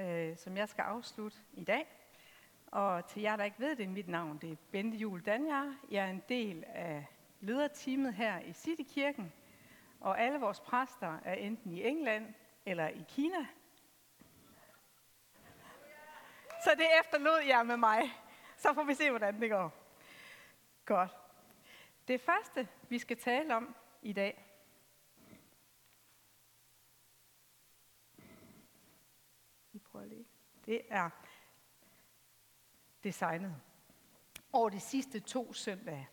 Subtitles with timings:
[0.00, 1.86] øh, som jeg skal afslutte i dag.
[2.66, 5.76] Og til jer, der ikke ved det, mit navn det er Bente Jul Danjar.
[5.90, 7.06] Jeg er en del af
[7.40, 9.32] lederteamet her i Citykirken.
[10.00, 12.34] Og alle vores præster er enten i England
[12.66, 13.46] eller i Kina.
[16.64, 18.00] Så det efterlod jeg med mig.
[18.56, 19.72] Så får vi se, hvordan det går.
[20.84, 21.10] Godt.
[22.08, 24.50] Det første, vi skal tale om i dag,
[29.72, 30.26] Vi prøver lige.
[30.70, 31.10] Det er
[33.04, 33.56] designet.
[34.52, 36.08] Over de sidste to søndage,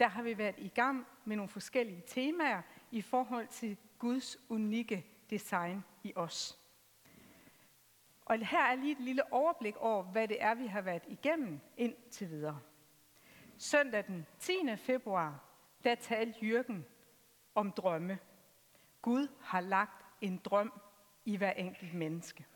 [0.00, 5.06] der har vi været i gang med nogle forskellige temaer i forhold til Guds unikke
[5.30, 6.58] design i os.
[8.24, 11.60] Og her er lige et lille overblik over, hvad det er, vi har været igennem
[11.76, 12.60] indtil videre.
[13.58, 14.52] Søndag den 10.
[14.76, 15.44] februar,
[15.84, 16.86] der talte Jørgen
[17.54, 18.18] om drømme.
[19.02, 20.72] Gud har lagt en drøm
[21.24, 22.46] i hver enkelt menneske.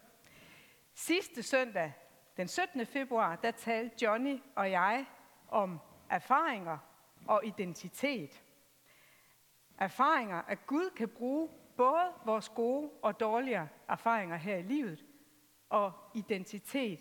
[0.95, 1.93] Sidste søndag,
[2.37, 2.87] den 17.
[2.87, 5.07] februar, der talte Johnny og jeg
[5.49, 5.79] om
[6.11, 6.79] erfaringer
[7.27, 8.43] og identitet.
[9.79, 15.05] Erfaringer, at Gud kan bruge både vores gode og dårlige erfaringer her i livet,
[15.71, 17.01] og identitet.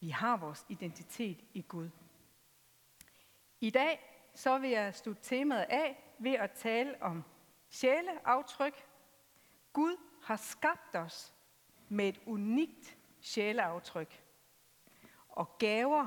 [0.00, 1.90] Vi har vores identitet i Gud.
[3.60, 4.00] I dag
[4.34, 7.24] så vil jeg slutte temaet af ved at tale om
[7.68, 8.86] sjæleaftryk.
[9.72, 11.34] Gud har skabt os
[11.90, 14.24] med et unikt sjæleaftryk.
[15.28, 16.06] Og gaver.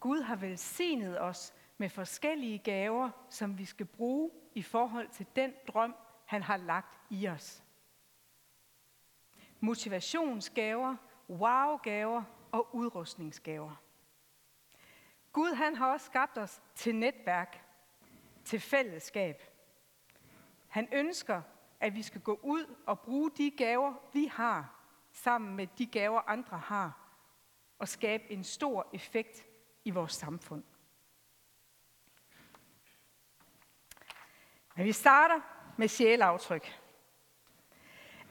[0.00, 5.52] Gud har velsignet os med forskellige gaver, som vi skal bruge i forhold til den
[5.68, 5.94] drøm,
[6.26, 7.64] han har lagt i os.
[9.60, 10.96] Motivationsgaver,
[11.30, 13.82] wow-gaver og udrustningsgaver.
[15.32, 17.64] Gud han har også skabt os til netværk,
[18.44, 19.42] til fællesskab.
[20.68, 21.42] Han ønsker,
[21.80, 24.77] at vi skal gå ud og bruge de gaver, vi har,
[25.22, 26.98] sammen med de gaver, andre har,
[27.78, 29.44] og skabe en stor effekt
[29.84, 30.64] i vores samfund.
[34.76, 35.40] Men vi starter
[35.76, 36.80] med sjæleaftryk.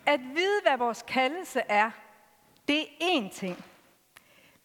[0.06, 1.92] At vide, hvad vores kaldelse er,
[2.68, 3.66] det er én ting.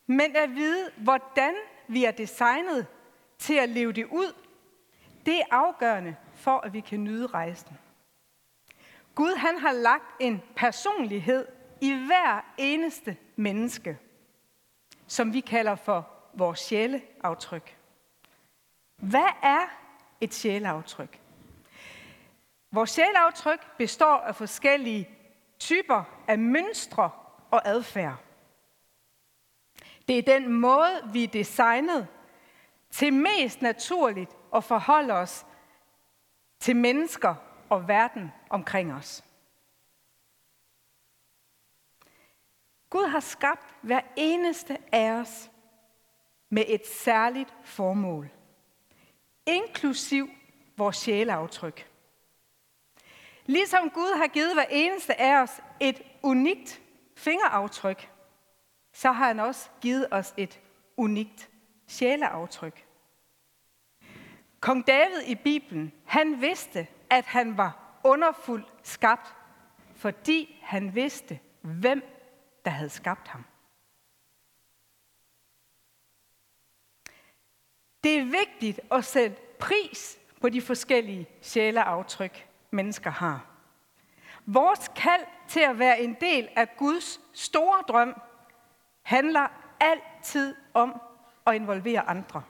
[0.06, 1.54] Men at vide, hvordan
[1.88, 2.86] vi er designet
[3.38, 4.32] til at leve det ud,
[5.26, 7.78] det er afgørende for, at vi kan nyde rejsen.
[9.14, 11.46] Gud han har lagt en personlighed
[11.82, 13.98] i hver eneste menneske,
[15.06, 17.76] som vi kalder for vores sjæleaftryk.
[18.96, 19.66] Hvad er
[20.20, 21.20] et sjæleaftryk?
[22.70, 25.08] Vores sjæleaftryk består af forskellige
[25.58, 27.10] typer af mønstre
[27.50, 28.16] og adfærd.
[30.08, 32.08] Det er den måde, vi er designet
[32.90, 35.46] til mest naturligt at forholde os
[36.60, 37.34] til mennesker
[37.68, 39.24] og verden omkring os.
[42.92, 45.50] Gud har skabt hver eneste af os
[46.48, 48.30] med et særligt formål,
[49.46, 50.28] inklusiv
[50.76, 51.90] vores sjæleaftryk.
[53.46, 56.82] Ligesom Gud har givet hver eneste af os et unikt
[57.16, 58.10] fingeraftryk,
[58.92, 60.60] så har han også givet os et
[60.96, 61.50] unikt
[61.86, 62.86] sjæleaftryk.
[64.60, 69.34] Kong David i Bibelen, han vidste, at han var underfuldt skabt,
[69.94, 72.11] fordi han vidste, hvem
[72.64, 73.44] der havde skabt ham.
[78.04, 83.46] Det er vigtigt at sætte pris på de forskellige sjæleaftryk, mennesker har.
[84.46, 88.20] Vores kald til at være en del af Guds store drøm
[89.02, 89.48] handler
[89.80, 91.00] altid om
[91.46, 92.42] at involvere andre.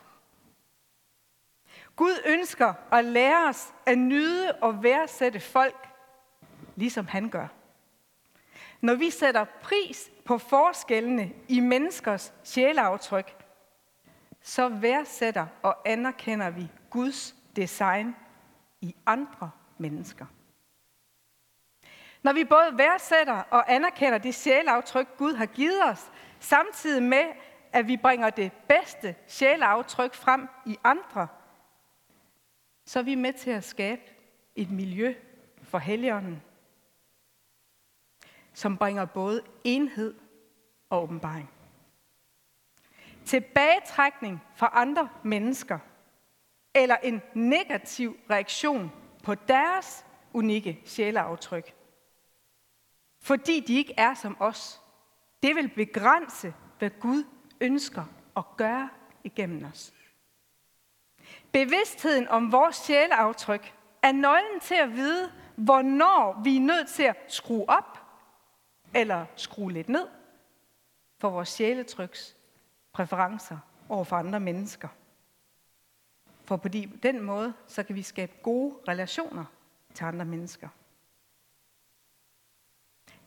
[1.97, 5.89] Gud ønsker at lære os at nyde og værdsætte folk,
[6.77, 7.47] ligesom han gør.
[8.82, 13.37] Når vi sætter pris på forskellene i menneskers sjæleaftryk,
[14.41, 18.16] så værdsætter og anerkender vi Guds design
[18.81, 20.26] i andre mennesker.
[22.22, 26.10] Når vi både værdsætter og anerkender det sjæleaftryk, Gud har givet os,
[26.41, 27.24] samtidig med,
[27.72, 31.28] at vi bringer det bedste sjæleaftryk frem i andre,
[32.86, 34.03] så er vi med til at skabe
[34.57, 35.15] et miljø
[35.62, 36.42] for helligånden,
[38.54, 40.15] som bringer både enhed
[40.91, 41.51] og åbenbaring.
[43.25, 45.78] Tilbagetrækning fra andre mennesker,
[46.75, 51.75] eller en negativ reaktion på deres unikke sjæleaftryk.
[53.21, 54.81] Fordi de ikke er som os.
[55.43, 57.25] Det vil begrænse, hvad Gud
[57.60, 58.05] ønsker
[58.37, 58.89] at gøre
[59.25, 59.95] igennem os.
[61.53, 67.16] Bevidstheden om vores sjæleaftryk er nøglen til at vide, hvornår vi er nødt til at
[67.28, 67.91] skrue op
[68.94, 70.09] eller skrue lidt ned
[71.18, 72.36] for vores sjæletryks
[72.92, 73.59] præferencer
[73.89, 74.89] over for andre mennesker.
[76.44, 76.68] For på
[77.03, 79.44] den måde, så kan vi skabe gode relationer
[79.94, 80.68] til andre mennesker.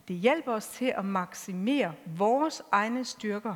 [0.07, 3.55] Det hjælper os til at maksimere vores egne styrker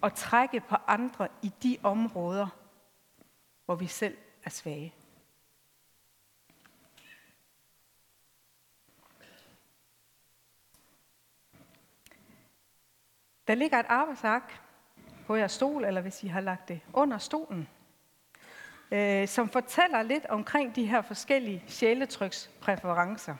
[0.00, 2.48] og trække på andre i de områder,
[3.64, 4.94] hvor vi selv er svage.
[13.48, 14.60] Der ligger et arbejdsark
[15.26, 17.68] på jeres stol, eller hvis I har lagt det under stolen,
[18.90, 23.36] øh, som fortæller lidt omkring de her forskellige sjæletrykspræferencer.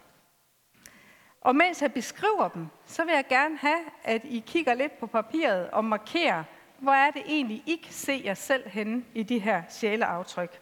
[1.40, 5.06] Og mens jeg beskriver dem, så vil jeg gerne have, at I kigger lidt på
[5.06, 6.44] papiret og markerer,
[6.78, 10.60] hvor er det egentlig, I kan se jer selv henne i de her sjæleaftryk.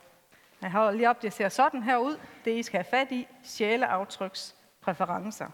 [0.63, 2.21] Jeg har lige op, det ser sådan her ud.
[2.45, 5.51] Det I skal have fat i, sjæleaftryks præferencer.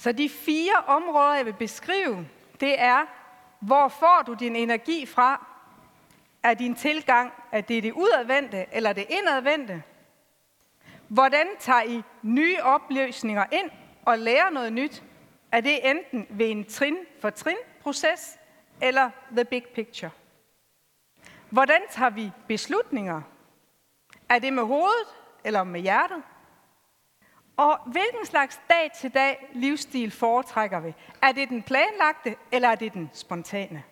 [0.00, 2.28] Så de fire områder, jeg vil beskrive,
[2.60, 3.06] det er,
[3.60, 5.46] hvor får du din energi fra?
[6.42, 9.82] Er din tilgang, at det er det udadvendte eller det indadvendte?
[11.08, 13.70] Hvordan tager I nye opløsninger ind
[14.06, 15.02] og lærer noget nyt?
[15.52, 18.38] Er det enten ved en trin for trin proces
[18.82, 20.10] eller the big picture?
[21.50, 23.22] Hvordan tager vi beslutninger?
[24.28, 25.08] Er det med hovedet
[25.44, 26.22] eller med hjertet?
[27.60, 30.94] Og hvilken slags dag-til-dag livsstil foretrækker vi?
[31.22, 33.84] Er det den planlagte, eller er det den spontane?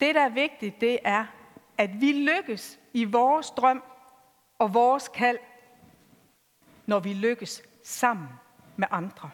[0.00, 1.26] Det, der er vigtigt, det er,
[1.78, 3.82] at vi lykkes i vores drøm
[4.58, 5.38] og vores kald,
[6.86, 8.28] når vi lykkes sammen
[8.76, 9.30] med andre.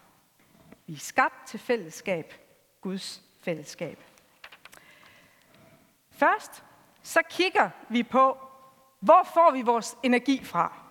[0.87, 2.35] Vi er skabt til fællesskab,
[2.81, 3.99] Guds fællesskab.
[6.11, 6.65] Først
[7.03, 8.39] så kigger vi på,
[9.01, 10.86] hvor får vi vores energi fra?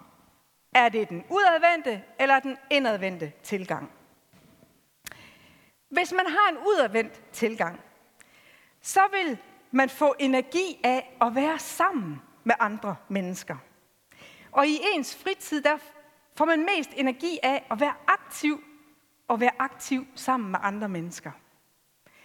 [0.75, 3.91] Er det den udadvendte eller den indadvendte tilgang?
[5.89, 7.81] Hvis man har en udadvendt tilgang,
[8.81, 9.37] så vil
[9.71, 13.57] man få energi af at være sammen med andre mennesker.
[14.51, 15.77] Og i ens fritid, der
[16.35, 18.63] får man mest energi af at være aktiv
[19.27, 21.31] og være aktiv sammen med andre mennesker.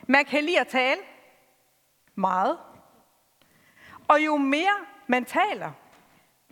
[0.09, 1.01] Man kan lide at tale
[2.15, 2.59] meget.
[4.09, 4.77] Og jo mere
[5.07, 5.73] man taler,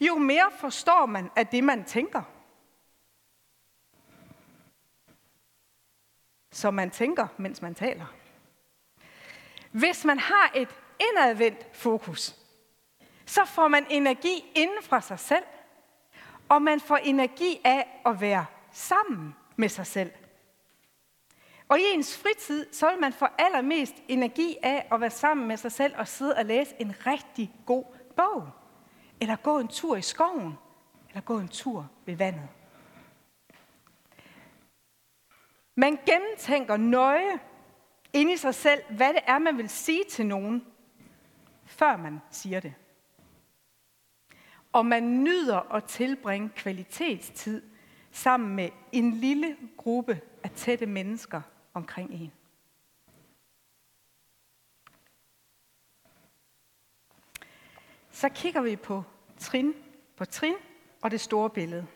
[0.00, 2.22] jo mere forstår man af det, man tænker.
[6.52, 8.06] Så man tænker, mens man taler.
[9.72, 10.68] Hvis man har et
[11.00, 12.34] indadvendt fokus,
[13.26, 15.44] så får man energi inden fra sig selv,
[16.48, 20.12] og man får energi af at være sammen med sig selv.
[21.68, 25.56] Og i ens fritid, så vil man få allermest energi af at være sammen med
[25.56, 27.84] sig selv og sidde og læse en rigtig god
[28.16, 28.57] bog.
[29.20, 30.54] Eller gå en tur i skoven.
[31.08, 32.48] Eller gå en tur ved vandet.
[35.74, 37.38] Man gennemtænker nøje
[38.12, 40.66] ind i sig selv, hvad det er, man vil sige til nogen,
[41.64, 42.74] før man siger det.
[44.72, 47.62] Og man nyder at tilbringe kvalitetstid
[48.10, 51.40] sammen med en lille gruppe af tætte mennesker
[51.74, 52.32] omkring en.
[58.18, 59.04] Så kigger vi på
[59.38, 59.74] trin
[60.16, 60.54] på trin
[61.02, 61.86] og det store billede.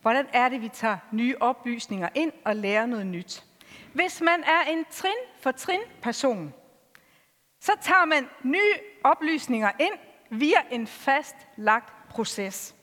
[0.00, 3.44] Hvordan er det, vi tager nye oplysninger ind og lærer noget nyt?
[3.94, 6.54] Hvis man er en trin for trin person,
[7.60, 9.92] så tager man nye oplysninger ind
[10.30, 12.74] via en fastlagt proces.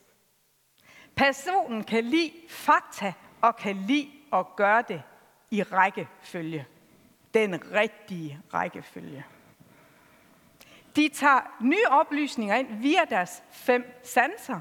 [1.15, 5.03] Personen kan lide fakta og kan lide at gøre det
[5.51, 6.67] i rækkefølge.
[7.33, 9.25] Den rigtige rækkefølge.
[10.97, 14.59] De tager nye oplysninger ind via deres fem sanser.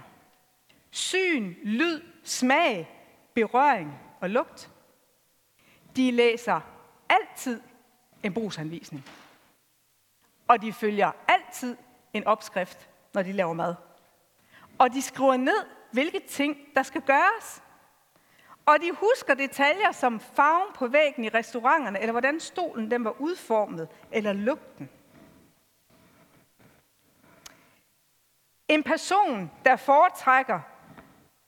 [0.90, 2.88] Syn, lyd, smag,
[3.34, 4.70] berøring og lugt.
[5.96, 6.60] De læser
[7.08, 7.60] altid
[8.22, 9.04] en brugsanvisning.
[10.48, 11.76] Og de følger altid
[12.12, 13.74] en opskrift, når de laver mad.
[14.78, 17.62] Og de skriver ned, hvilke ting, der skal gøres.
[18.66, 23.20] Og de husker detaljer som farven på væggen i restauranterne, eller hvordan stolen den var
[23.20, 24.90] udformet, eller lugten.
[28.68, 30.60] En person, der foretrækker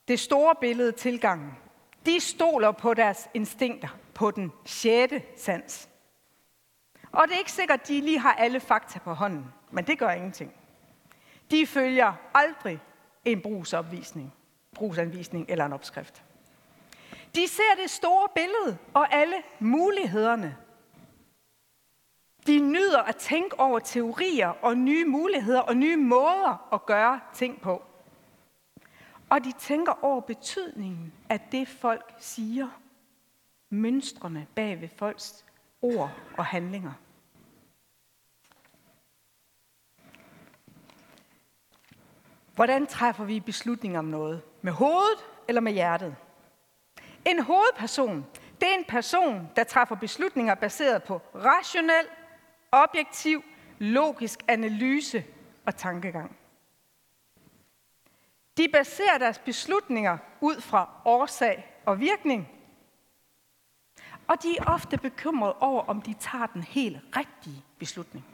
[0.09, 1.59] det store billede tilgangen,
[2.07, 5.89] de stoler på deres instinkter, på den sjette sans.
[7.13, 9.99] Og det er ikke sikkert, at de lige har alle fakta på hånden, men det
[9.99, 10.53] gør ingenting.
[11.51, 12.81] De følger aldrig
[13.25, 14.35] en brugsopvisning,
[14.75, 16.23] brugsanvisning eller en opskrift.
[17.35, 20.57] De ser det store billede og alle mulighederne.
[22.49, 27.61] De nyder at tænke over teorier og nye muligheder og nye måder at gøre ting
[27.61, 27.83] på.
[29.31, 32.69] Og de tænker over betydningen af det, folk siger.
[33.71, 35.45] Mønstrene bag ved folks
[35.83, 36.93] ord og handlinger.
[42.55, 44.43] Hvordan træffer vi beslutninger om noget?
[44.63, 46.17] Med hovedet eller med hjertet?
[47.27, 48.27] En hovedperson,
[48.61, 52.07] det er en person, der træffer beslutninger baseret på rationel,
[52.73, 53.43] objektiv,
[53.79, 55.25] logisk analyse
[55.67, 56.37] og tankegang.
[58.57, 62.49] De baserer deres beslutninger ud fra årsag og virkning.
[64.29, 68.25] Og de er ofte bekymrede over, om de tager den helt rigtige beslutning.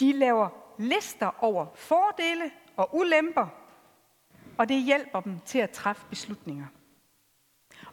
[0.00, 3.46] De laver lister over fordele og ulemper,
[4.58, 6.66] og det hjælper dem til at træffe beslutninger.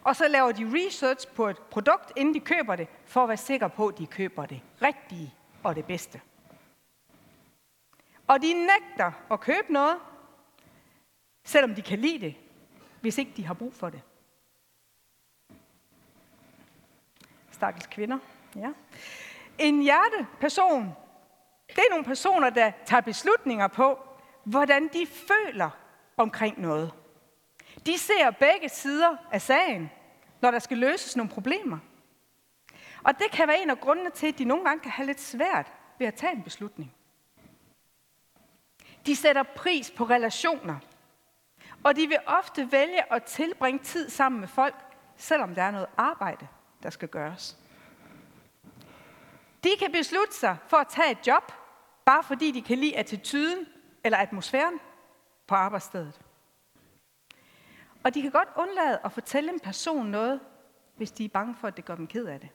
[0.04, 3.36] Og så laver de research på et produkt, inden de køber det, for at være
[3.36, 6.20] sikre på, at de køber det rigtige og det bedste.
[8.26, 9.96] Og de nægter at købe noget,
[11.44, 12.34] selvom de kan lide det,
[13.00, 14.02] hvis ikke de har brug for det.
[17.50, 18.18] Stakkels kvinder.
[18.56, 18.72] Ja.
[19.58, 20.94] En hjerteperson,
[21.68, 23.98] det er nogle personer, der tager beslutninger på,
[24.44, 25.70] hvordan de føler
[26.16, 26.92] omkring noget.
[27.86, 29.90] De ser begge sider af sagen,
[30.40, 31.78] når der skal løses nogle problemer.
[33.04, 35.20] Og det kan være en af grundene til, at de nogle gange kan have lidt
[35.20, 36.94] svært ved at tage en beslutning.
[39.06, 40.78] De sætter pris på relationer.
[41.84, 44.74] Og de vil ofte vælge at tilbringe tid sammen med folk,
[45.16, 46.48] selvom der er noget arbejde,
[46.82, 47.58] der skal gøres.
[49.64, 51.52] De kan beslutte sig for at tage et job,
[52.04, 53.66] bare fordi de kan lide attituden
[54.04, 54.80] eller atmosfæren
[55.46, 56.20] på arbejdsstedet.
[58.04, 60.40] Og de kan godt undlade at fortælle en person noget,
[60.96, 62.48] hvis de er bange for, at det gør dem ked af det.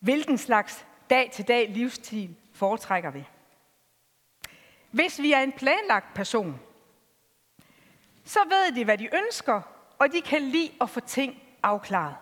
[0.00, 3.28] Hvilken slags dag-til-dag livsstil foretrækker vi?
[4.90, 6.60] Hvis vi er en planlagt person,
[8.24, 9.62] så ved de, hvad de ønsker,
[9.98, 12.16] og de kan lide at få ting afklaret.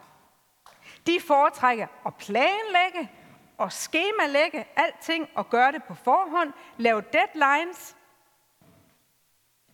[1.06, 3.10] De foretrækker at planlægge
[3.58, 7.96] og skemalægge alting og gøre det på forhånd, lave deadlines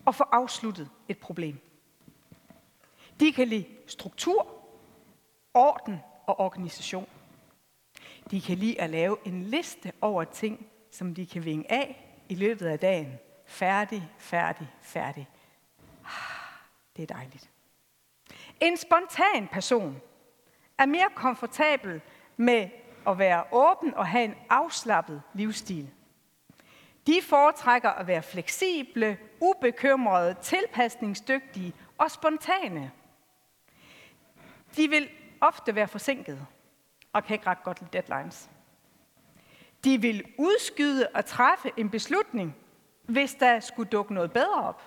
[0.09, 1.59] og få afsluttet et problem.
[3.21, 4.47] De kan lide struktur,
[5.55, 7.09] orden og organisation.
[8.31, 12.35] De kan lide at lave en liste over ting, som de kan vinge af i
[12.35, 13.19] løbet af dagen.
[13.47, 15.29] Færdig, færdig, færdig.
[16.05, 16.11] Ah,
[16.97, 17.51] det er dejligt.
[18.61, 20.01] En spontan person
[20.79, 22.01] er mere komfortabel
[22.37, 22.69] med
[23.07, 25.91] at være åben og have en afslappet livsstil.
[27.09, 32.93] De foretrækker at være fleksible, ubekymrede, tilpasningsdygtige og spontane.
[34.77, 35.11] De vil
[35.41, 36.47] ofte være forsinkede
[37.13, 38.51] og kan ikke ret godt lide deadlines.
[39.85, 42.57] De vil udskyde at træffe en beslutning,
[43.03, 44.83] hvis der skulle dukke noget bedre op.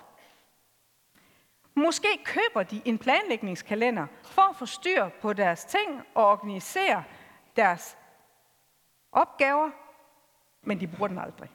[1.74, 7.04] Måske køber de en planlægningskalender for at få styr på deres ting og organisere
[7.56, 7.98] deres
[9.12, 9.70] opgaver,
[10.62, 11.50] men de bruger den aldrig.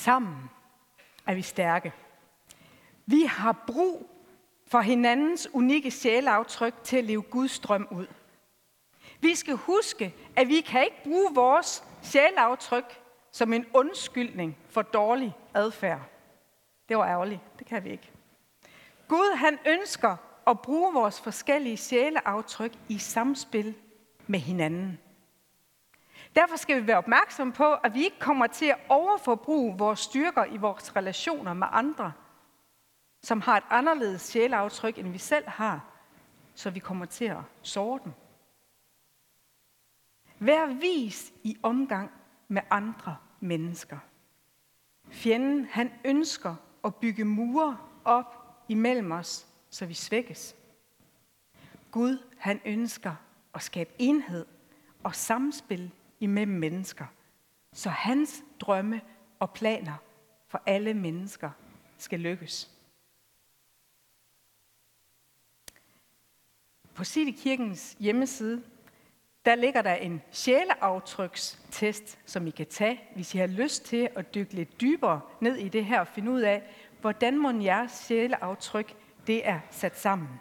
[0.00, 0.50] Sammen
[1.26, 1.92] er vi stærke.
[3.06, 4.10] Vi har brug
[4.66, 8.06] for hinandens unikke sjæleaftryk til at leve Guds drøm ud.
[9.20, 13.00] Vi skal huske, at vi kan ikke bruge vores sjæleaftryk
[13.32, 16.00] som en undskyldning for dårlig adfærd.
[16.88, 17.40] Det var ærgerligt.
[17.58, 18.10] Det kan vi ikke.
[19.08, 20.16] Gud han ønsker
[20.46, 23.74] at bruge vores forskellige sjæleaftryk i samspil
[24.26, 24.98] med hinanden.
[26.34, 30.44] Derfor skal vi være opmærksomme på, at vi ikke kommer til at overforbruge vores styrker
[30.44, 32.12] i vores relationer med andre,
[33.22, 35.84] som har et anderledes sjæleaftryk, end vi selv har,
[36.54, 38.12] så vi kommer til at såre dem.
[40.38, 42.10] Vær vis i omgang
[42.48, 43.98] med andre mennesker.
[45.10, 48.36] Fjenden, han ønsker at bygge mure op
[48.68, 50.56] imellem os, så vi svækkes.
[51.90, 53.14] Gud, han ønsker
[53.54, 54.46] at skabe enhed
[55.02, 57.06] og samspil imellem mennesker,
[57.72, 59.00] så hans drømme
[59.38, 59.96] og planer
[60.48, 61.50] for alle mennesker
[61.98, 62.70] skal lykkes.
[66.94, 68.62] På City Kirkens hjemmeside,
[69.44, 74.34] der ligger der en sjæleaftrykstest, som I kan tage, hvis I har lyst til at
[74.34, 76.62] dykke lidt dybere ned i det her og finde ud af,
[77.00, 78.96] hvordan må jeres sjæleaftryk
[79.26, 80.40] det er sat sammen.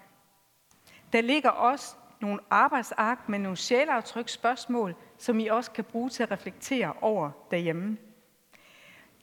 [1.13, 6.31] Der ligger også nogle arbejdsark med nogle sjæleaftryksspørgsmål, som I også kan bruge til at
[6.31, 7.97] reflektere over derhjemme.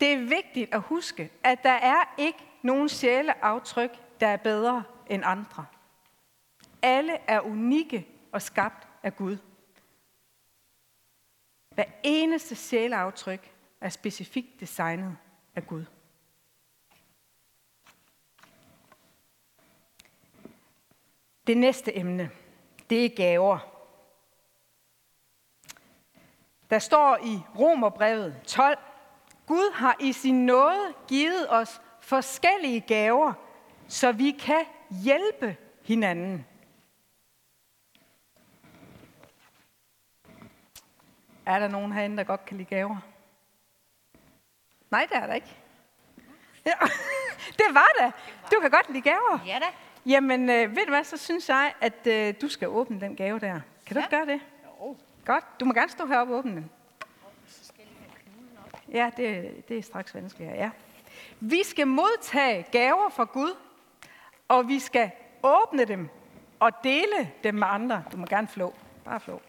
[0.01, 5.23] Det er vigtigt at huske, at der er ikke nogen sjæleaftryk, der er bedre end
[5.27, 5.67] andre.
[6.83, 9.37] alle er unikke og skabt af Gud.
[11.75, 15.17] Hver eneste sjæleaftryk er specifikt designet
[15.55, 15.85] af Gud.
[21.47, 22.31] Det næste emne,
[22.91, 23.59] det er gaver.
[26.71, 28.79] Der står i Romerbrevet 12,
[29.47, 33.33] Gud har i sin nåde givet os forskellige gaver,
[33.89, 36.47] så vi kan hjælpe hinanden.
[41.47, 42.97] Er der nogen herinde, der godt kan lide gaver?
[44.91, 45.57] Nej, det er der ikke.
[46.65, 46.73] Ja,
[47.59, 48.13] det var det.
[48.53, 49.39] Du kan godt lide gaver.
[49.47, 49.67] Ja da.
[50.07, 53.39] Jamen, øh, ved du hvad, så synes jeg, at øh, du skal åbne den gave
[53.39, 53.61] der.
[53.87, 54.07] Kan du Ja.
[54.07, 54.41] ikke gøre det?
[54.81, 54.97] Jo.
[55.25, 55.45] Godt.
[55.61, 56.71] Du må gerne stå heroppe og åbne den.
[58.93, 60.71] Ja, det, det er straks vanskeligere, ja.
[61.41, 63.57] Vi skal modtage gaver fra Gud,
[64.49, 65.11] og vi skal
[65.43, 66.09] åbne dem
[66.61, 68.05] og dele dem med andre.
[68.13, 68.75] Du må gerne flå.
[69.05, 69.41] Bare flå.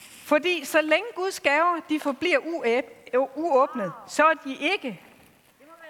[0.00, 2.38] Fordi så længe Guds gaver de forbliver
[3.36, 5.00] uåbnet, så er de ikke,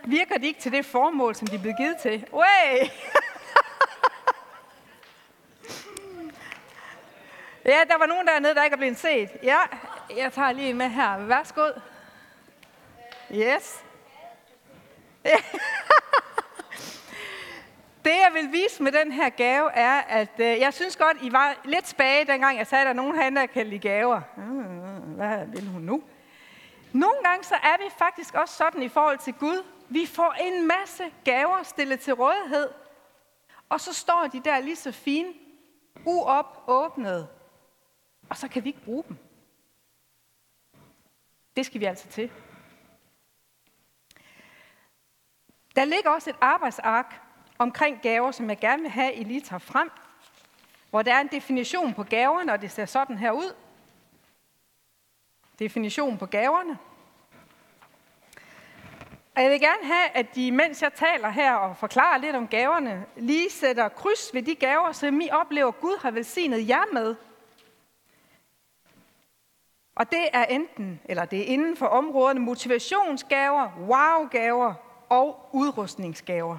[0.05, 2.27] virker de ikke til det formål, som de er blevet givet til.
[2.33, 2.89] Way!
[7.73, 9.31] ja, der var nogen dernede, der ikke er blevet set.
[9.43, 9.59] Ja,
[10.17, 11.19] jeg tager lige med her.
[11.19, 11.69] Værsgo.
[13.31, 13.85] Yes.
[18.05, 21.33] Det, jeg vil vise med den her gave, er, at øh, jeg synes godt, I
[21.33, 24.21] var lidt spage, dengang jeg sagde, at der er nogen herinde, der kan lide gaver.
[24.39, 24.45] Øh,
[25.17, 26.03] hvad vil hun nu?
[26.93, 29.63] Nogle gange så er vi faktisk også sådan i forhold til Gud.
[29.93, 32.71] Vi får en masse gaver stillet til rådighed,
[33.69, 35.35] og så står de der lige så fine,
[36.07, 37.29] uopåbnede,
[38.31, 39.17] og så kan vi ikke bruge dem.
[41.57, 42.33] Det skal vi altså til.
[45.77, 47.21] Der ligger også et arbejdsark
[47.59, 49.91] omkring gaver, som jeg gerne vil have, I lige tager frem,
[50.91, 53.55] hvor der er en definition på gaverne, og det ser sådan her ud.
[55.59, 56.79] Definition på gaverne.
[59.37, 62.49] Og jeg vil gerne have, at de, mens jeg taler her og forklarer lidt om
[62.49, 67.17] gaverne, lige sætter kryds ved de gaver, som I oplever, Gud har velsignet jer med.
[69.95, 74.75] Og det er enten, eller det er inden for områderne motivationsgaver, wow-gaver
[75.09, 76.59] og udrustningsgaver.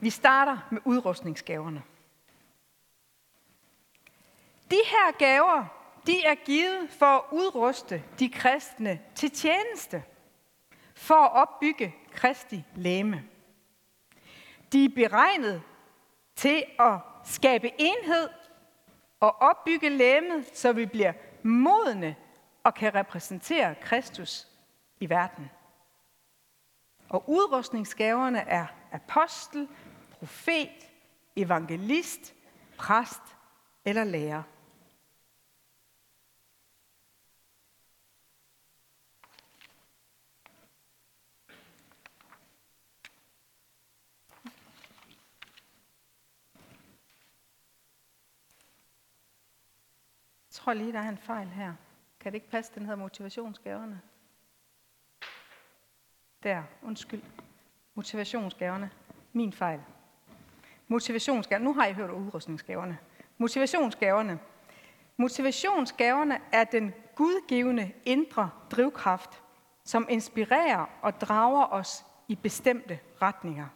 [0.00, 1.82] Vi starter med udrustningsgaverne.
[4.70, 5.64] De her gaver,
[6.06, 10.04] de er givet for at udruste de kristne til tjeneste,
[10.94, 13.24] for at opbygge Kristi læme.
[14.72, 15.62] De er beregnet
[16.36, 18.28] til at skabe enhed
[19.20, 22.16] og opbygge læmet, så vi bliver modne
[22.64, 24.48] og kan repræsentere Kristus
[25.00, 25.50] i verden.
[27.08, 29.68] Og udrustningsgaverne er apostel,
[30.10, 30.90] profet,
[31.36, 32.34] evangelist,
[32.78, 33.22] præst
[33.84, 34.42] eller lærer.
[50.66, 51.72] Tror lige, der er en fejl her.
[52.20, 54.00] Kan det ikke passe, den hedder motivationsgaverne?
[56.42, 57.22] Der, undskyld.
[57.94, 58.90] Motivationsgaverne.
[59.32, 59.80] Min fejl.
[60.88, 61.64] Motivationsgaverne.
[61.64, 62.98] Nu har I hørt udrustningsgaverne.
[63.38, 64.38] Motivationsgaverne.
[65.16, 69.42] Motivationsgaverne er den gudgivende indre drivkraft,
[69.84, 73.66] som inspirerer og drager os i bestemte retninger.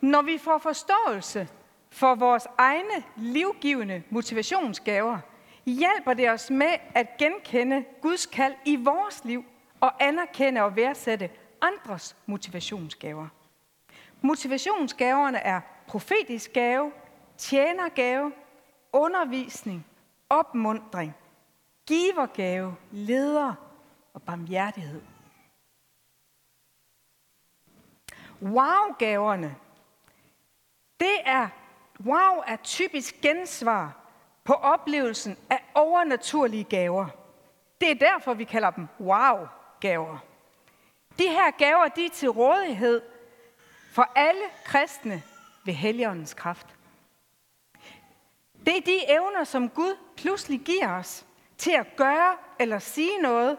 [0.00, 1.48] Når vi får forståelse
[1.90, 5.18] for vores egne livgivende motivationsgaver,
[5.66, 9.44] hjælper det os med at genkende Guds kald i vores liv
[9.80, 13.28] og anerkende og værdsætte andres motivationsgaver.
[14.20, 16.92] Motivationsgaverne er profetisk gave,
[17.36, 18.32] tjenergave,
[18.92, 19.86] undervisning,
[20.28, 21.14] opmundring,
[21.86, 23.54] givergave, leder
[24.14, 25.02] og barmhjertighed.
[28.42, 29.56] Wow-gaverne,
[31.00, 31.48] det er,
[32.00, 34.01] wow er typisk gensvar
[34.44, 37.06] på oplevelsen af overnaturlige gaver.
[37.80, 40.18] Det er derfor, vi kalder dem wow-gaver.
[41.18, 43.02] De her gaver, de er til rådighed
[43.92, 45.22] for alle kristne
[45.64, 46.66] ved Helligåndens kraft.
[48.66, 51.26] Det er de evner, som Gud pludselig giver os
[51.58, 53.58] til at gøre eller sige noget,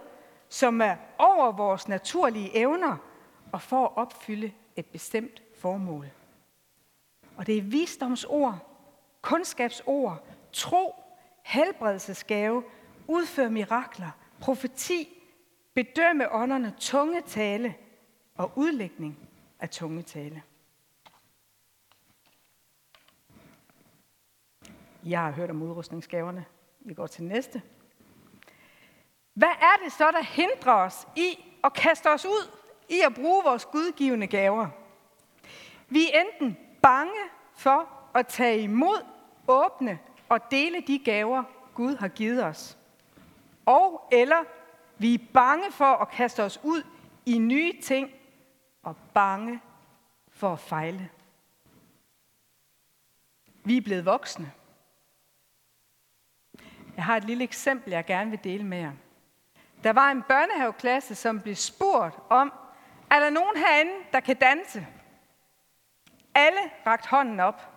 [0.49, 2.97] som er over vores naturlige evner
[3.51, 6.09] og for at opfylde et bestemt formål.
[7.37, 8.57] Og det er visdomsord,
[9.21, 10.95] kundskabsord, tro,
[11.43, 12.63] helbredelsesgave,
[13.07, 15.23] udføre mirakler, profeti,
[15.73, 17.75] bedømme ånderne, tunge tale,
[18.35, 20.43] og udlægning af tungetale.
[25.05, 26.45] Jeg har hørt om udrustningsgaverne.
[26.79, 27.61] Vi går til næste.
[29.33, 32.57] Hvad er det så, der hindrer os i at kaste os ud
[32.89, 34.67] i at bruge vores gudgivende gaver?
[35.89, 37.21] Vi er enten bange
[37.53, 39.05] for at tage imod,
[39.47, 39.99] åbne
[40.33, 41.43] og dele de gaver,
[41.73, 42.77] Gud har givet os.
[43.65, 44.43] Og eller
[44.97, 46.83] vi er bange for at kaste os ud
[47.25, 48.11] i nye ting
[48.83, 49.61] og bange
[50.29, 51.09] for at fejle.
[53.65, 54.51] Vi er blevet voksne.
[56.95, 58.91] Jeg har et lille eksempel, jeg gerne vil dele med jer.
[59.83, 62.53] Der var en børnehaveklasse, som blev spurgt om,
[63.11, 64.87] er der nogen herinde, der kan danse?
[66.35, 67.72] Alle rakte hånden op.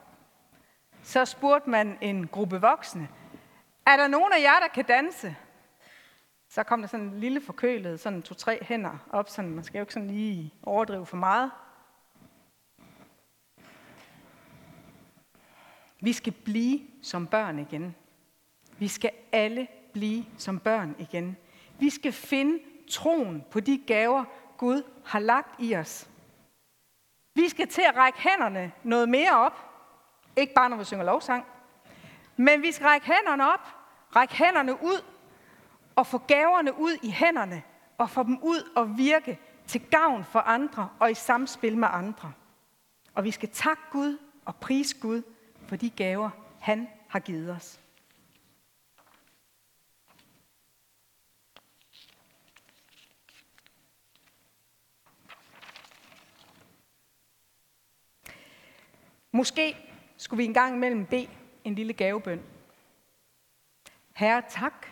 [1.06, 3.08] Så spurgte man en gruppe voksne,
[3.86, 5.36] er der nogen af jer, der kan danse?
[6.48, 9.82] Så kom der sådan en lille forkølet, sådan to-tre hænder op, sådan, man skal jo
[9.82, 11.50] ikke sådan lige overdrive for meget.
[16.00, 17.96] Vi skal blive som børn igen.
[18.78, 21.36] Vi skal alle blive som børn igen.
[21.78, 24.24] Vi skal finde troen på de gaver,
[24.56, 26.10] Gud har lagt i os.
[27.34, 29.75] Vi skal til at række hænderne noget mere op.
[30.36, 31.46] Ikke bare når vi synger lovsang.
[32.36, 33.68] Men vi skal række hænderne op,
[34.16, 35.04] række hænderne ud
[35.96, 37.62] og få gaverne ud i hænderne
[37.98, 42.32] og få dem ud og virke til gavn for andre og i samspil med andre.
[43.14, 45.22] Og vi skal takke Gud og prise Gud
[45.68, 47.80] for de gaver, han har givet os.
[59.32, 59.85] Måske
[60.16, 61.28] skulle vi en gang imellem bede
[61.64, 62.42] en lille gavebøn.
[64.14, 64.86] Herre, tak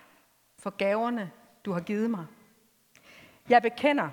[0.58, 1.32] for gaverne,
[1.64, 2.26] du har givet mig.
[3.48, 4.10] Jeg bekender,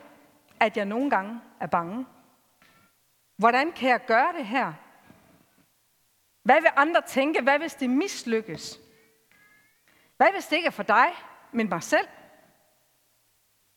[0.59, 2.05] at jeg nogle gange er bange.
[3.35, 4.73] Hvordan kan jeg gøre det her?
[6.43, 7.41] Hvad vil andre tænke?
[7.41, 8.79] Hvad hvis det mislykkes?
[10.17, 11.07] Hvad hvis det ikke er for dig,
[11.51, 12.07] men mig selv?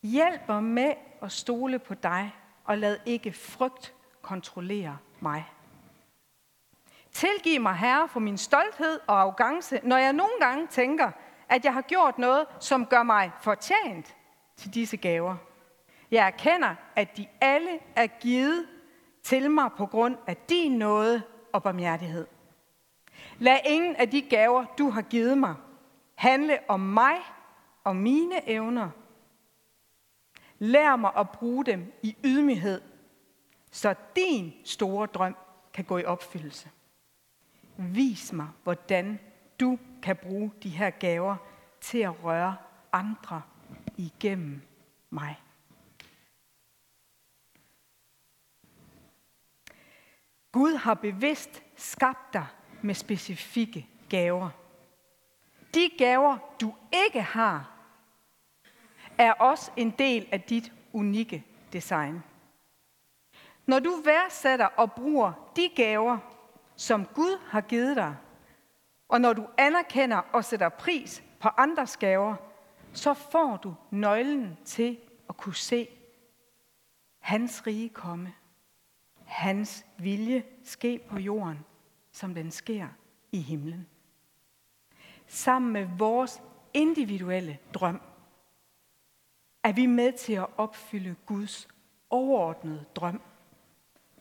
[0.02, 5.53] Hjælp mig med at stole på dig, og lad ikke frygt kontrollere mig.
[7.14, 11.10] Tilgiv mig, Herre, for min stolthed og arrogance, når jeg nogle gange tænker,
[11.48, 14.16] at jeg har gjort noget, som gør mig fortjent
[14.56, 15.36] til disse gaver.
[16.10, 18.66] Jeg erkender, at de alle er givet
[19.22, 21.22] til mig på grund af din nåde
[21.52, 22.26] og barmhjertighed.
[23.38, 25.54] Lad ingen af de gaver, du har givet mig,
[26.14, 27.16] handle om mig
[27.84, 28.90] og mine evner.
[30.58, 32.80] Lær mig at bruge dem i ydmyghed,
[33.70, 35.36] så din store drøm
[35.74, 36.68] kan gå i opfyldelse.
[37.76, 39.20] Vis mig, hvordan
[39.60, 41.36] du kan bruge de her gaver
[41.80, 42.56] til at røre
[42.92, 43.42] andre
[43.96, 44.62] igennem
[45.10, 45.40] mig.
[50.52, 52.46] Gud har bevidst skabt dig
[52.82, 54.50] med specifikke gaver.
[55.74, 56.74] De gaver, du
[57.06, 57.70] ikke har,
[59.18, 62.22] er også en del af dit unikke design.
[63.66, 66.18] Når du værdsætter og bruger de gaver,
[66.76, 68.16] som Gud har givet dig,
[69.08, 72.36] og når du anerkender og sætter pris på andres gaver,
[72.92, 75.88] så får du nøglen til at kunne se
[77.18, 78.34] hans rige komme.
[79.24, 81.64] Hans vilje ske på jorden,
[82.12, 82.88] som den sker
[83.32, 83.86] i himlen.
[85.26, 86.42] Sammen med vores
[86.74, 88.00] individuelle drøm,
[89.62, 91.68] er vi med til at opfylde Guds
[92.10, 93.20] overordnede drøm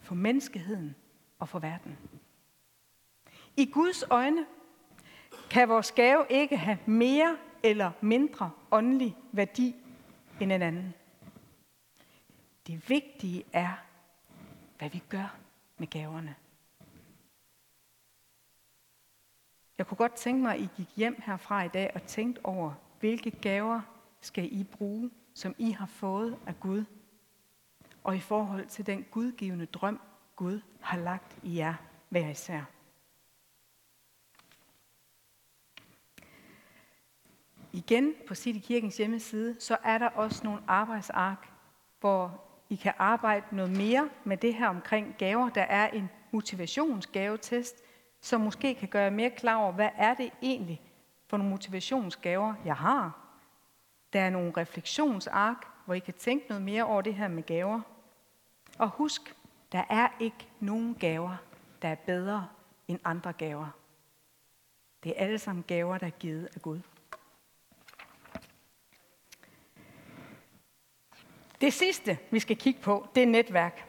[0.02, 0.96] for menneskeheden
[1.40, 1.98] og for verden.
[3.58, 4.46] I Guds øjne
[5.50, 9.76] kan vores gave ikke have mere eller mindre åndelig værdi
[10.40, 10.94] end en anden.
[12.68, 13.74] Det vigtige er,
[14.78, 15.36] hvad vi gør
[15.78, 16.36] med gaverne.
[19.78, 22.74] Jeg kunne godt tænke mig, at I gik hjem herfra i dag og tænkte over,
[23.00, 23.82] hvilke gaver
[24.22, 26.86] skal I bruge, som I har fået af Gud,
[28.04, 30.00] og i forhold til den gudgivende drøm,
[30.36, 31.74] Gud har lagt i jer
[32.10, 32.64] hver især.
[37.74, 41.50] Igen på City Kirkens hjemmeside, så er der også nogle arbejdsark,
[42.00, 45.50] hvor I kan arbejde noget mere med det her omkring gaver.
[45.50, 47.84] Der er en motivationsgavetest,
[48.22, 50.82] som måske kan gøre jer mere klar over, hvad er det egentlig
[51.28, 53.20] for nogle motivationsgaver, jeg har.
[54.14, 57.82] Der er nogle refleksionsark, hvor I kan tænke noget mere over det her med gaver.
[58.80, 59.36] Og husk,
[59.72, 61.36] der er ikke nogen gaver,
[61.82, 62.48] der er bedre
[62.88, 63.68] end andre gaver.
[65.04, 66.80] Det er alle sammen gaver, der er givet af Gud.
[71.64, 73.86] Det sidste, vi skal kigge på, det er netværk.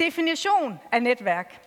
[0.00, 1.62] Definition af netværk.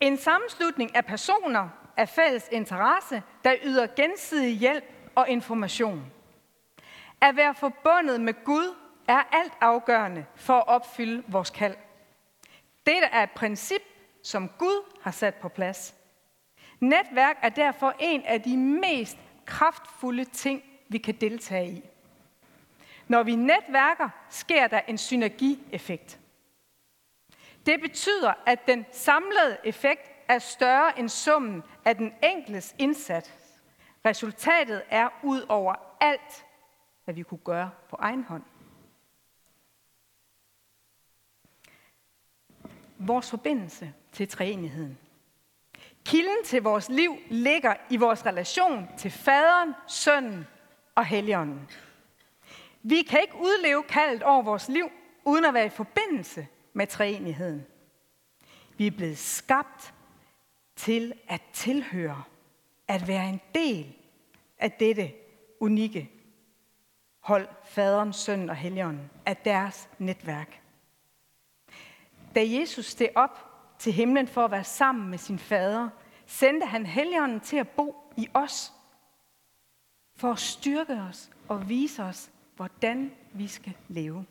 [0.00, 4.84] En sammenslutning af personer af fælles interesse, der yder gensidig hjælp
[5.14, 6.12] og information.
[7.20, 8.74] At være forbundet med Gud
[9.08, 11.76] er alt afgørende for at opfylde vores kald.
[12.86, 13.82] Dette er et princip,
[14.22, 15.94] som Gud har sat på plads.
[16.80, 21.91] Netværk er derfor en af de mest kraftfulde ting, vi kan deltage i.
[23.08, 26.20] Når vi netværker, sker der en synergieffekt.
[27.66, 33.32] Det betyder, at den samlede effekt er større end summen af den enkeltes indsats.
[34.04, 36.44] Resultatet er ud over alt,
[37.04, 38.42] hvad vi kunne gøre på egen hånd.
[42.98, 44.98] Vores forbindelse til træenigheden.
[46.04, 50.46] Kilden til vores liv ligger i vores relation til faderen, sønnen
[50.94, 51.70] og helligånden.
[52.82, 54.90] Vi kan ikke udleve kaldet over vores liv,
[55.24, 57.66] uden at være i forbindelse med træenigheden.
[58.76, 59.94] Vi er blevet skabt
[60.76, 62.22] til at tilhøre,
[62.88, 63.94] at være en del
[64.58, 65.12] af dette
[65.60, 66.10] unikke
[67.20, 70.62] hold, faderen, sønnen og helligånden, af deres netværk.
[72.34, 75.88] Da Jesus steg op til himlen for at være sammen med sin fader,
[76.26, 78.72] sendte han helligånden til at bo i os,
[80.16, 84.26] for at styrke os og vise os, hvordan vi skal leve.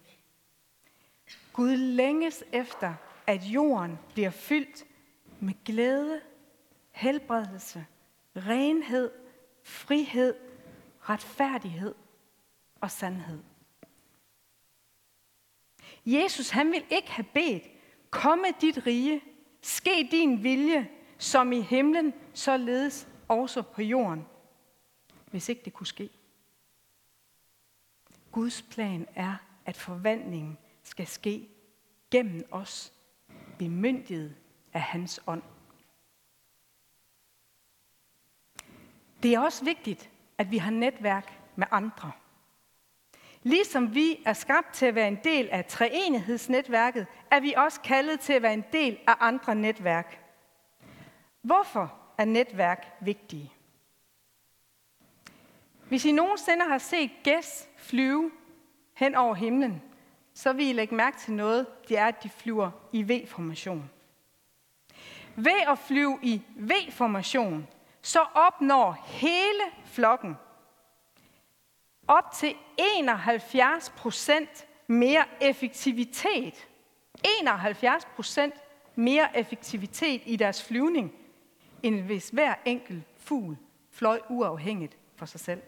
[1.54, 2.94] Gud længes efter,
[3.28, 4.86] at jorden bliver fyldt
[5.40, 6.22] med glæde,
[6.92, 7.86] helbredelse,
[8.36, 9.12] renhed,
[9.64, 10.36] frihed,
[11.02, 11.96] retfærdighed
[12.82, 13.44] og sandhed.
[16.06, 17.64] Jesus han vil ikke have bedt,
[18.10, 19.22] komme dit rige,
[19.62, 24.26] ske din vilje, som i himlen, således også på jorden,
[25.32, 26.10] hvis ikke det kunne ske.
[28.32, 31.50] Guds plan er, at forvandlingen skal ske
[32.12, 32.94] gennem os,
[33.60, 34.36] bemyndiget
[34.74, 35.44] af hans ånd.
[39.24, 42.12] Det er også vigtigt, at vi har netværk med andre.
[43.44, 48.20] Ligesom vi er skabt til at være en del af treenighedsnetværket, er vi også kaldet
[48.20, 50.26] til at være en del af andre netværk.
[51.42, 53.52] Hvorfor er netværk vigtige?
[55.92, 58.32] Hvis I nogensinde har set gæs flyve
[58.94, 59.82] hen over himlen,
[60.34, 63.90] så vil I lægge mærke til noget, det er, at de flyver i V-formation.
[65.36, 67.68] Ved at flyve i V-formation,
[68.02, 70.36] så opnår hele flokken
[72.08, 76.68] op til 71 procent mere effektivitet.
[77.42, 78.54] 71 procent
[78.96, 81.14] mere effektivitet i deres flyvning,
[81.84, 83.58] end hvis hver enkelt fugl
[83.90, 85.62] fløj uafhængigt for sig selv.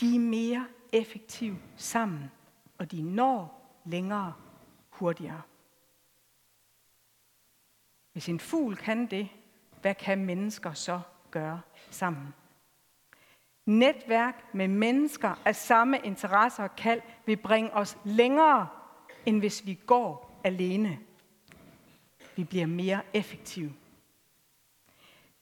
[0.00, 2.30] De er mere effektive sammen,
[2.78, 4.34] og de når længere
[4.90, 5.42] hurtigere.
[8.12, 9.28] Hvis en fugl kan det,
[9.80, 12.34] hvad kan mennesker så gøre sammen?
[13.66, 18.68] Netværk med mennesker af samme interesser og kald vil bringe os længere,
[19.26, 20.98] end hvis vi går alene.
[22.36, 23.74] Vi bliver mere effektive.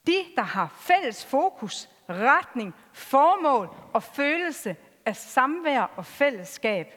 [0.07, 6.95] De, der har fælles fokus, retning, formål og følelse af samvær og fællesskab,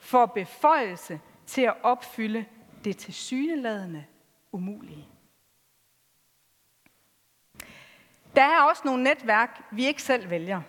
[0.00, 2.44] får beføjelse til at opfylde
[2.84, 4.04] det tilsyneladende
[4.52, 5.08] umulige.
[8.36, 10.60] Der er også nogle netværk, vi ikke selv vælger.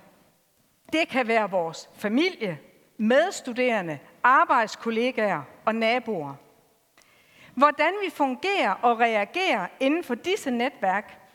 [0.94, 2.60] Det kan være vores familie,
[2.98, 6.34] medstuderende, arbejdskollegaer og naboer.
[7.56, 11.27] Hvordan vi fungerer og reagerer inden for disse netværk,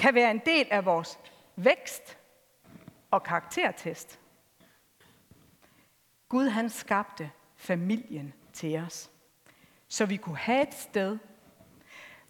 [0.00, 1.18] kan være en del af vores
[1.56, 2.18] vækst
[3.10, 4.20] og karaktertest.
[6.28, 9.10] Gud han skabte familien til os,
[9.88, 11.18] så vi kunne have et sted,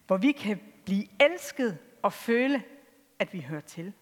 [0.06, 2.64] hvor vi kan blive elsket og føle,
[3.18, 3.92] at vi hører til.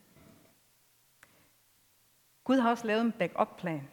[2.44, 3.88] Gud har også lavet en backup-plan.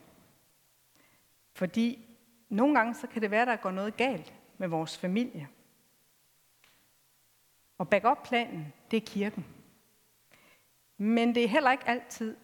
[1.54, 2.06] Fordi
[2.50, 5.48] nogle gange så kan det være, der går noget galt med vores familie.
[7.78, 9.46] Og backup-planen, det er kirken.
[10.98, 12.38] Men det er heller ikke altid,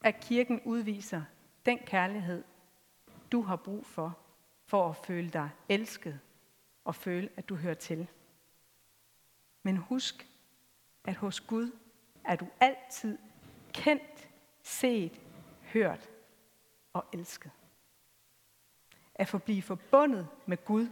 [0.00, 1.22] at kirken udviser
[1.66, 2.44] den kærlighed,
[3.32, 4.18] du har brug for,
[4.66, 6.20] for at føle dig elsket
[6.84, 8.08] og føle, at du hører til.
[9.62, 10.28] Men husk,
[11.04, 11.70] at hos Gud
[12.24, 13.18] er du altid
[13.72, 14.28] kendt,
[14.62, 15.20] set,
[15.62, 16.10] hørt
[16.92, 17.50] og elsket.
[19.14, 20.88] At forblive forbundet med Gud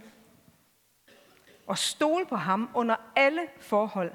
[1.67, 4.13] og stole på ham under alle forhold,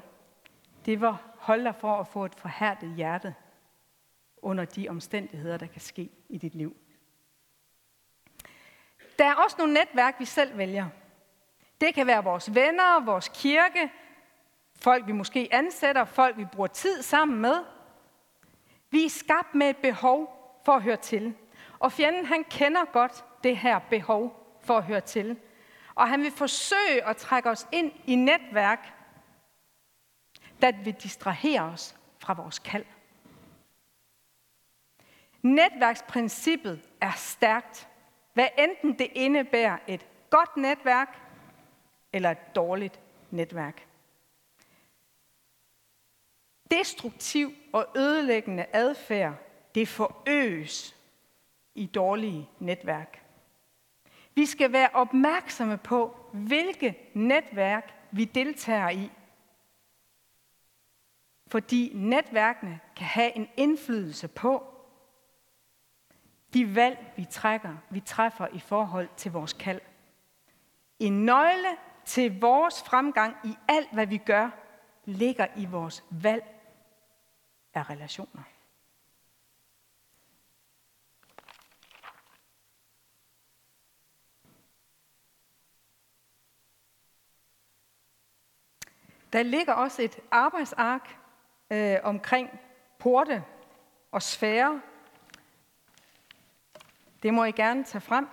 [0.85, 3.35] det var Hold dig for at få et forhærdet hjerte.
[4.37, 6.75] under de omstændigheder, der kan ske i dit liv.
[9.19, 10.89] Der er også nogle netværk, vi selv vælger.
[11.81, 13.91] Det kan være vores venner, vores kirke,
[14.81, 17.63] folk vi måske ansætter, folk vi bruger tid sammen med.
[18.89, 20.29] Vi er skabt med et behov
[20.65, 21.33] for at høre til.
[21.79, 25.39] Og fjenden han kender godt det her behov for at høre til.
[25.95, 28.95] Og han vil forsøge at trække os ind i netværk,
[30.61, 32.85] der vil distrahere os fra vores kald.
[35.41, 37.87] Netværksprincippet er stærkt,
[38.33, 41.19] hvad enten det indebærer et godt netværk
[42.13, 42.99] eller et dårligt
[43.31, 43.87] netværk.
[46.71, 49.33] Destruktiv og ødelæggende adfærd,
[49.75, 50.95] det forøges
[51.75, 53.21] i dårlige netværk.
[54.35, 59.11] Vi skal være opmærksomme på, hvilke netværk vi deltager i.
[61.47, 64.75] Fordi netværkene kan have en indflydelse på
[66.53, 69.81] de valg, vi trækker, vi træffer i forhold til vores kald.
[70.99, 74.49] En nøgle til vores fremgang i alt, hvad vi gør,
[75.05, 76.43] ligger i vores valg
[77.73, 78.43] af relationer.
[89.33, 91.24] Der ligger også et arbejdsark
[91.71, 92.59] øh, omkring
[92.99, 93.43] porte
[94.11, 94.81] og sfære.
[97.23, 98.27] Det må I gerne tage frem.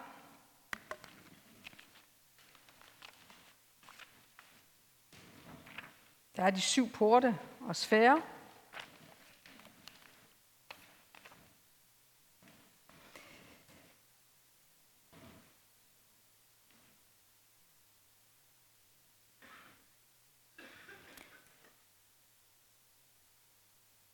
[6.36, 8.22] Der er de syv porte og sfære.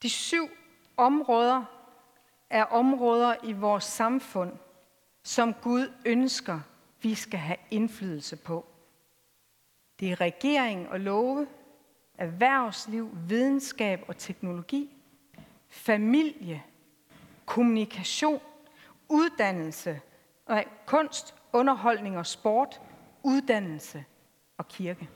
[0.02, 0.48] De syv
[0.96, 1.64] områder
[2.50, 4.52] er områder i vores samfund,
[5.22, 6.60] som Gud ønsker,
[7.02, 8.66] vi skal have indflydelse på.
[10.00, 11.46] Det er regering og love,
[12.18, 14.96] erhvervsliv, videnskab og teknologi,
[15.68, 16.62] familie,
[17.46, 18.40] kommunikation,
[19.08, 20.00] uddannelse,
[20.86, 22.80] kunst, underholdning og sport,
[23.22, 24.04] uddannelse
[24.58, 25.08] og kirke.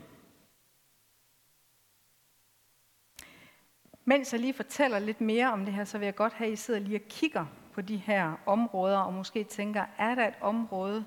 [4.05, 6.53] Mens jeg lige fortæller lidt mere om det her, så vil jeg godt have, at
[6.53, 10.37] I sidder lige og kigger på de her områder, og måske tænker, er der et
[10.41, 11.05] område,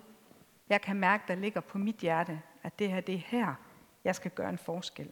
[0.68, 3.54] jeg kan mærke, der ligger på mit hjerte, at det her, det er her,
[4.04, 5.10] jeg skal gøre en forskel.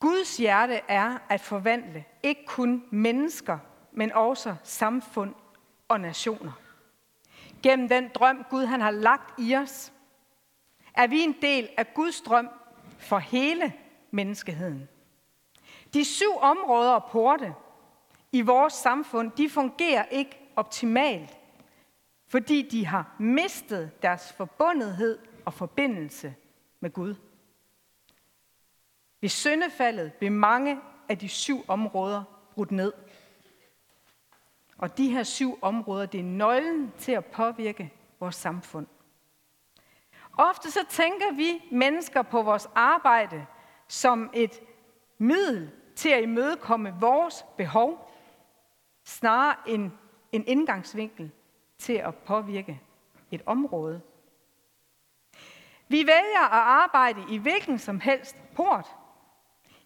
[0.00, 3.58] Guds hjerte er at forvandle ikke kun mennesker,
[3.92, 5.34] men også samfund
[5.88, 6.52] og nationer.
[7.62, 9.92] Gennem den drøm, Gud han har lagt i os,
[10.94, 12.48] er vi en del af Guds drøm
[13.02, 13.72] for hele
[14.10, 14.88] menneskeheden.
[15.94, 17.54] De syv områder og porte
[18.32, 21.38] i vores samfund, de fungerer ikke optimalt,
[22.26, 26.34] fordi de har mistet deres forbundethed og forbindelse
[26.80, 27.14] med Gud.
[29.20, 32.92] Ved syndefaldet blev mange af de syv områder brudt ned.
[34.78, 38.86] Og de her syv områder, det er nøglen til at påvirke vores samfund.
[40.38, 43.46] Ofte så tænker vi mennesker på vores arbejde
[43.88, 44.60] som et
[45.18, 48.12] middel til at imødekomme vores behov,
[49.04, 49.90] snarere end
[50.32, 51.30] en indgangsvinkel
[51.78, 52.80] til at påvirke
[53.30, 54.00] et område.
[55.88, 58.86] Vi vælger at arbejde i hvilken som helst port,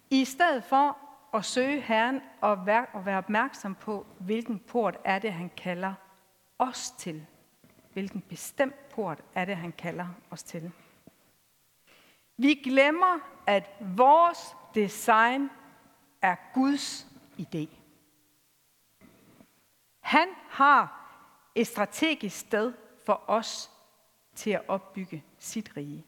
[0.09, 0.97] i stedet for
[1.33, 5.93] at søge Herren og være opmærksom på, hvilken port er det, han kalder
[6.59, 7.25] os til.
[7.97, 10.71] Hvilken bestemt port er det, han kalder os til.
[12.37, 15.49] Vi glemmer, at vores design
[16.21, 17.07] er Guds
[17.39, 17.67] idé.
[19.99, 21.09] Han har
[21.55, 22.73] et strategisk sted
[23.05, 23.71] for os
[24.35, 26.05] til at opbygge sit rige.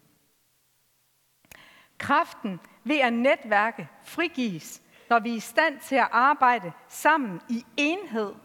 [1.98, 7.66] Kraften ved at netværke frigives, når vi er i stand til at arbejde sammen i
[7.78, 8.36] enhed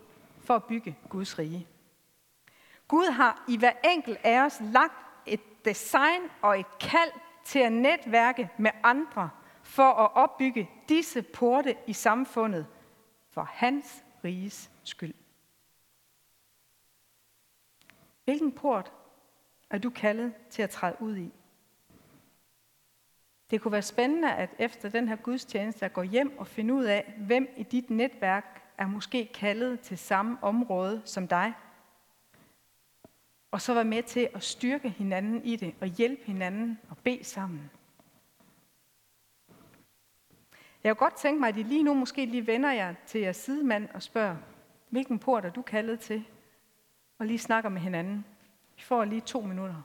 [0.40, 1.66] for at bygge Guds rige.
[2.94, 7.10] Gud har i hver enkelt af os lagt et design og et kald
[7.44, 9.30] til at netværke med andre
[9.62, 12.66] for at opbygge disse porte i samfundet
[13.30, 15.14] for hans riges skyld.
[18.24, 18.92] Hvilken port
[19.70, 21.32] er du kaldet til at træde ud i?
[23.50, 26.84] Det kunne være spændende at efter den her gudstjeneste at gå hjem og finde ud
[26.84, 31.52] af, hvem i dit netværk er måske kaldet til samme område som dig.
[33.54, 37.24] Og så være med til at styrke hinanden i det og hjælpe hinanden og bede
[37.24, 37.70] sammen.
[40.84, 43.36] Jeg kunne godt tænke mig, at I lige nu måske lige vender jer til jeres
[43.36, 44.36] sidemand og spørger,
[44.88, 46.24] hvilken port er du kaldet til?
[47.18, 48.24] Og lige snakker med hinanden.
[48.78, 49.82] I får lige to minutter.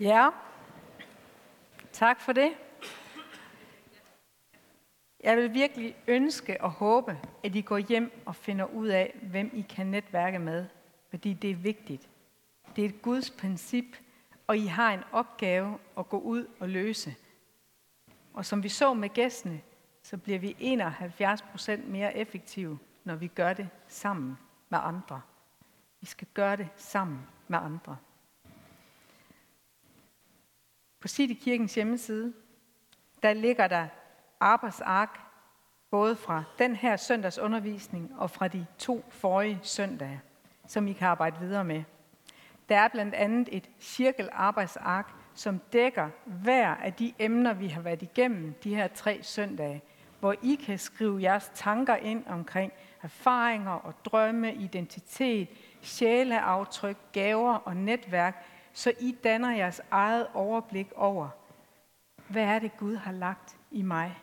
[0.00, 0.30] Ja,
[1.92, 2.52] tak for det.
[5.24, 9.50] Jeg vil virkelig ønske og håbe, at I går hjem og finder ud af, hvem
[9.54, 10.66] I kan netværke med,
[11.10, 12.08] fordi det er vigtigt.
[12.76, 13.84] Det er et Guds princip,
[14.46, 17.14] og I har en opgave at gå ud og løse.
[18.34, 19.60] Og som vi så med gæstene,
[20.02, 24.38] så bliver vi 71 procent mere effektive, når vi gør det sammen
[24.68, 25.20] med andre.
[26.00, 27.96] Vi skal gøre det sammen med andre.
[31.00, 32.32] På City Kirkens hjemmeside,
[33.22, 33.86] der ligger der
[34.40, 35.20] arbejdsark,
[35.90, 40.20] både fra den her søndags undervisning og fra de to forrige søndage,
[40.66, 41.82] som I kan arbejde videre med.
[42.68, 48.02] Der er blandt andet et cirkelarbejdsark, som dækker hver af de emner, vi har været
[48.02, 49.82] igennem de her tre søndage,
[50.20, 52.72] hvor I kan skrive jeres tanker ind omkring
[53.02, 55.48] erfaringer og drømme, identitet,
[55.82, 61.28] sjæleaftryk, gaver og netværk, så I danner jeres eget overblik over,
[62.28, 64.18] hvad er det Gud har lagt i mig?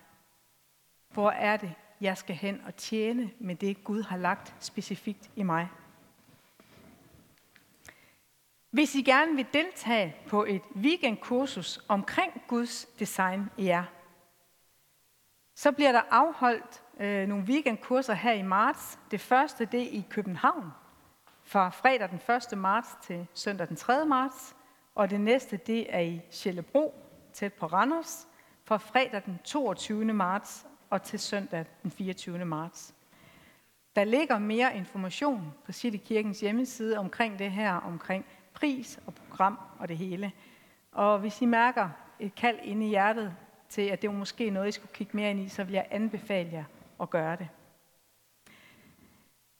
[1.09, 5.43] Hvor er det, jeg skal hen og tjene med det, Gud har lagt specifikt i
[5.43, 5.69] mig?
[8.69, 13.83] Hvis I gerne vil deltage på et weekendkursus omkring Guds design i jer,
[15.55, 18.99] så bliver der afholdt øh, nogle weekendkurser her i marts.
[19.11, 20.71] Det første det er i København,
[21.45, 22.57] fra fredag den 1.
[22.57, 24.05] marts til søndag den 3.
[24.05, 24.55] marts,
[24.95, 26.93] og det næste det er i Sjællebro,
[27.33, 28.27] tæt på Randers,
[28.63, 30.05] fra fredag den 22.
[30.05, 32.45] marts og til søndag den 24.
[32.45, 32.95] marts.
[33.95, 39.59] Der ligger mere information på City Kirkens hjemmeside omkring det her, omkring pris og program
[39.79, 40.31] og det hele.
[40.91, 41.89] Og hvis I mærker
[42.19, 43.35] et kald inde i hjertet
[43.69, 45.87] til, at det er måske noget, I skulle kigge mere ind i, så vil jeg
[45.91, 46.63] anbefale jer
[47.01, 47.49] at gøre det.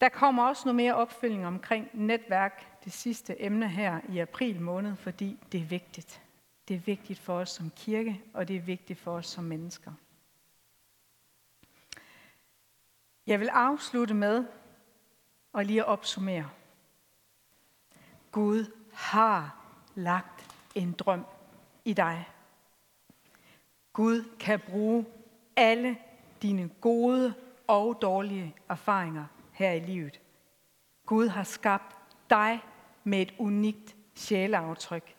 [0.06, 4.95] Der kommer også noget mere opfølging omkring netværk, det sidste emne her i april måned,
[4.95, 6.22] fordi det er vigtigt.
[6.68, 9.91] Det er vigtigt for os som kirke, og det er vigtigt for os som mennesker.
[13.28, 14.45] Jeg vil afslutte med
[15.53, 16.49] og lige opsummere.
[18.32, 21.26] Gud har lagt en drøm
[21.86, 22.30] i dig.
[23.93, 25.06] Gud kan bruge
[25.56, 25.97] alle
[26.41, 27.34] dine gode
[27.68, 29.26] og dårlige erfaringer
[29.56, 30.22] her i livet.
[31.06, 31.95] Gud har skabt
[32.30, 32.60] dig
[33.03, 35.16] med et unikt sjæleaftryk.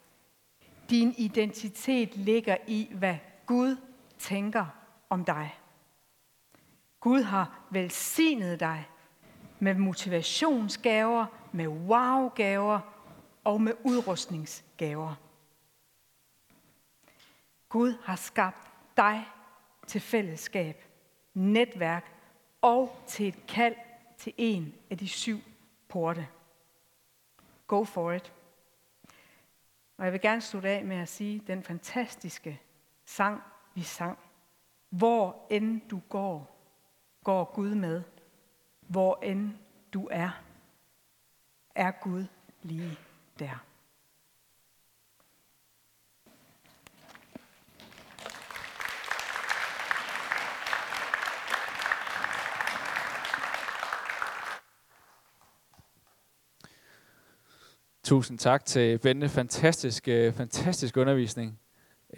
[0.90, 3.16] Din identitet ligger i, hvad
[3.46, 3.76] Gud
[4.18, 4.66] tænker
[5.10, 5.58] om dig.
[7.00, 8.88] Gud har velsignet dig
[9.58, 12.80] med motivationsgaver, med wow-gaver
[13.44, 15.14] og med udrustningsgaver.
[17.68, 19.26] Gud har skabt dig
[19.86, 20.84] til fællesskab,
[21.34, 22.12] netværk
[22.62, 23.74] og til et kald
[24.18, 25.40] til en af de syv
[25.88, 26.28] porte.
[27.66, 28.32] Go for it.
[29.96, 32.60] Og jeg vil gerne slutte af med at sige den fantastiske
[33.04, 33.42] sang,
[33.74, 34.18] vi sang.
[34.88, 36.56] Hvor end du går,
[37.24, 38.02] går Gud med.
[38.80, 39.50] Hvor end
[39.92, 40.42] du er,
[41.74, 42.24] er Gud
[42.62, 42.98] lige
[43.38, 43.64] der.
[58.06, 59.28] Tusind tak til Bente.
[59.28, 61.58] Fantastisk, øh, fantastisk undervisning.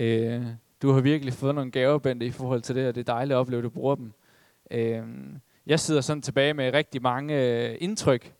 [0.01, 0.47] Øh,
[0.83, 3.35] du har virkelig fået nogle gaver, Bente, i forhold til det, og det er dejligt
[3.35, 4.13] at opleve, at du bruger dem.
[4.71, 5.03] Øh,
[5.67, 8.35] jeg sidder sådan tilbage med rigtig mange øh, indtryk,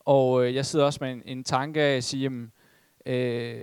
[0.00, 2.52] og øh, jeg sidder også med en, en tanke af at sige, jamen,
[3.06, 3.60] øh,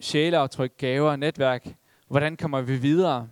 [0.00, 1.68] sjæleaftryk, gaver, netværk,
[2.08, 3.28] hvordan kommer vi videre?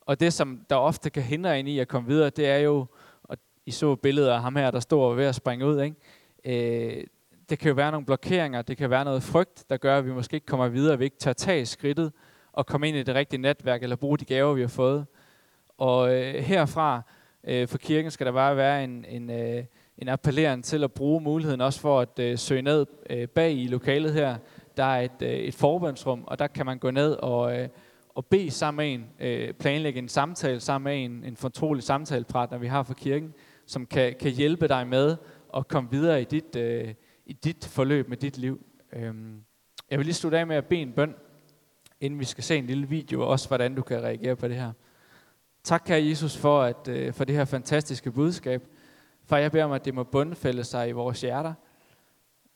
[0.00, 2.86] Og det, som der ofte kan hindre en i at komme videre, det er jo,
[3.22, 5.96] og I så billedet af ham her, der står ved at springe ud, ikke?
[6.44, 7.04] Øh,
[7.50, 10.12] det kan jo være nogle blokeringer, det kan være noget frygt, der gør, at vi
[10.12, 12.12] måske ikke kommer videre, at vi ikke tager tag i skridtet
[12.52, 15.06] og komme ind i det rigtige netværk, eller bruge de gaver, vi har fået.
[15.78, 17.02] Og øh, herfra
[17.44, 19.64] øh, for kirken skal der bare være en, en, øh,
[19.98, 23.66] en appellering til at bruge muligheden også for at øh, søge ned øh, bag i
[23.66, 24.36] lokalet her.
[24.76, 27.68] Der er et, øh, et forbundsrum, og der kan man gå ned og, øh,
[28.14, 32.58] og bede sammen med en, øh, planlægge en samtale sammen med en, en fortrolig samtalepartner,
[32.58, 33.34] vi har for kirken,
[33.66, 35.16] som kan, kan hjælpe dig med
[35.56, 36.94] at komme videre i dit, øh,
[37.28, 38.66] i dit forløb med dit liv.
[38.92, 39.44] Øhm,
[39.90, 41.14] jeg vil lige slutte af med at bede en bøn,
[42.00, 44.56] inden vi skal se en lille video, og også hvordan du kan reagere på det
[44.56, 44.72] her.
[45.64, 48.68] Tak, kære Jesus, for, at, øh, for det her fantastiske budskab.
[49.24, 51.54] For jeg beder om, at det må bundfælde sig i vores hjerter.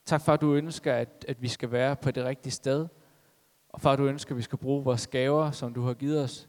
[0.04, 2.86] Tak for, at du ønsker, at, at vi skal være på det rigtige sted.
[3.68, 6.22] Og for, at du ønsker, at vi skal bruge vores gaver, som du har givet
[6.22, 6.48] os.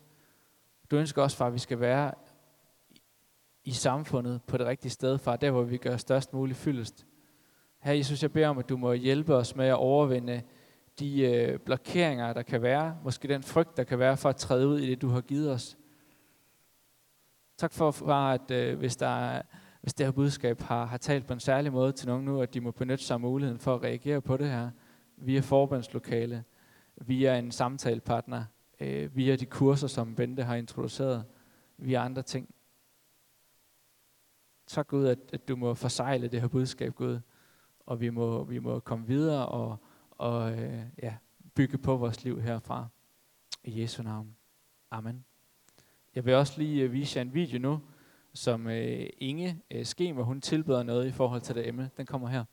[0.91, 2.11] Du ønsker også, for, at vi skal være
[3.63, 7.05] i samfundet på det rigtige sted, far, der, hvor vi gør størst mulig fyldest.
[7.83, 10.41] Her Jesus, jeg beder om, at du må hjælpe os med at overvinde
[10.99, 12.97] de øh, blokeringer, der kan være.
[13.03, 15.51] Måske den frygt, der kan være for at træde ud i det, du har givet
[15.51, 15.77] os.
[17.57, 19.41] Tak for, far, at øh, hvis, der
[19.81, 22.53] hvis det her budskab har, har talt på en særlig måde til nogen nu, at
[22.53, 24.69] de må benytte sig af muligheden for at reagere på det her
[25.17, 26.43] via forbandslokale,
[26.95, 28.43] via en samtalepartner,
[28.79, 31.25] øh, via de kurser, som Bente har introduceret,
[31.77, 32.55] via andre ting.
[34.67, 37.19] Tak Gud, at, at du må forsejle det her budskab, Gud
[37.85, 39.77] og vi må, vi må komme videre og,
[40.11, 41.15] og øh, ja,
[41.55, 42.87] bygge på vores liv herfra.
[43.63, 44.35] I Jesu navn.
[44.91, 45.25] Amen.
[46.15, 47.79] Jeg vil også lige øh, vise jer en video nu,
[48.33, 51.89] som øh, Inge øh, Skemer, hun tilbyder noget i forhold til det emne.
[51.97, 52.43] Den kommer her.